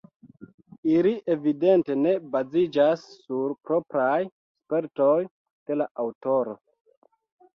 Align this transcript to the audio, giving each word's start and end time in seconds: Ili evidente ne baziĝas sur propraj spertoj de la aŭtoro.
Ili 0.91 1.09
evidente 1.33 1.97
ne 2.05 2.13
baziĝas 2.35 3.03
sur 3.25 3.53
propraj 3.69 4.17
spertoj 4.29 5.19
de 5.71 5.77
la 5.83 5.87
aŭtoro. 6.05 6.57